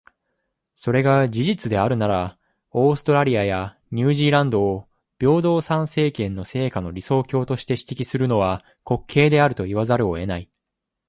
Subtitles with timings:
[0.73, 2.39] それが事実であるなら、
[2.71, 4.87] オーストラリアやニュージーランドを
[5.19, 10.49] 平等参政権の成果の理想郷として指摘するのは、滑稽であると言わざるを得ない。